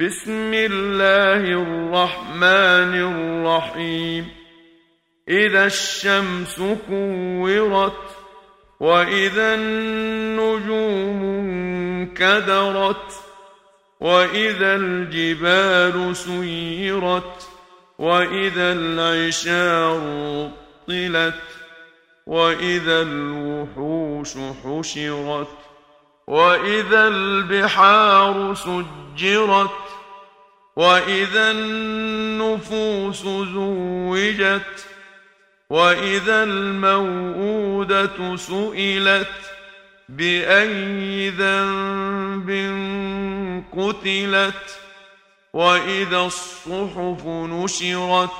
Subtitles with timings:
[0.00, 4.28] بسم الله الرحمن الرحيم.
[5.28, 8.02] إذا الشمس كورت
[8.80, 13.12] وإذا النجوم انكدرت
[14.00, 17.48] وإذا الجبال سيرت
[17.98, 20.00] وإذا العشار
[20.88, 21.42] طلت
[22.26, 25.56] وإذا الوحوش حشرت
[26.26, 29.89] وإذا البحار سجرت
[30.76, 34.86] وإذا النفوس زوجت
[35.70, 39.28] وإذا الموءودة سئلت
[40.08, 42.50] بأي ذنب
[43.76, 44.78] قتلت
[45.52, 48.30] وإذا الصحف نشرت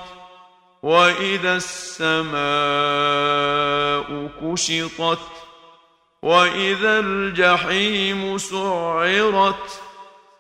[0.83, 2.41] وإذا السماء
[4.43, 5.19] كشطت
[6.23, 9.81] وإذا الجحيم سعرت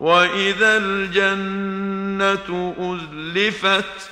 [0.01, 4.11] وإذا الجنة أزلفت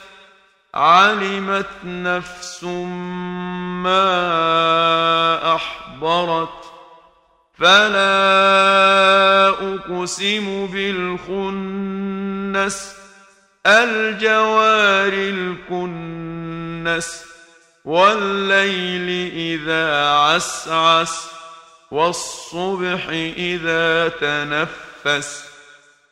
[0.74, 2.64] علمت نفس
[3.84, 3.94] ما
[5.54, 6.64] أحضرت
[7.58, 12.18] فلا أقسم بالخنس
[13.66, 16.48] الجوار الكنس
[17.84, 21.26] والليل إذا عسعس
[21.90, 25.48] والصبح إذا تنفس